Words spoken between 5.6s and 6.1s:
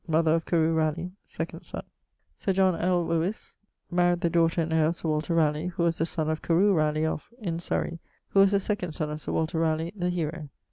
who was the